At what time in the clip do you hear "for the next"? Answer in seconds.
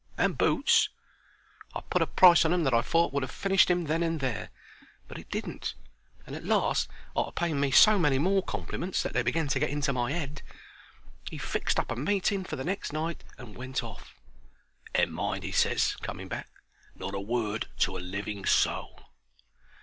12.43-12.91